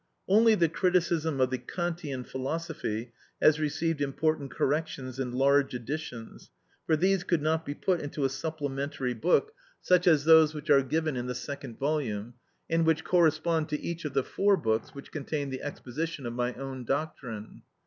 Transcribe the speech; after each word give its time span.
Only 0.27 0.55
the 0.55 0.67
criticism 0.67 1.39
of 1.39 1.51
the 1.51 1.59
Kantian 1.59 2.23
philosophy 2.23 3.11
has 3.39 3.59
received 3.59 4.01
important 4.01 4.49
corrections 4.49 5.19
and 5.19 5.31
large 5.31 5.75
additions, 5.75 6.49
for 6.87 6.95
these 6.97 7.23
could 7.23 7.43
not 7.43 7.67
be 7.67 7.75
put 7.75 8.01
into 8.01 8.25
a 8.25 8.29
supplementary 8.29 9.13
book, 9.13 9.53
such 9.79 10.07
as 10.07 10.25
those 10.25 10.55
which 10.55 10.71
are 10.71 10.81
given 10.81 11.15
in 11.15 11.27
the 11.27 11.35
second 11.35 11.77
volume, 11.77 12.33
and 12.67 12.87
which 12.87 13.03
correspond 13.03 13.69
to 13.69 13.79
each 13.79 14.03
of 14.03 14.15
the 14.15 14.23
four 14.23 14.57
books 14.57 14.89
that 14.89 15.11
contain 15.11 15.51
the 15.51 15.61
exposition 15.61 16.25
of 16.25 16.33
my 16.33 16.55
own 16.55 16.83
doctrine. 16.83 17.61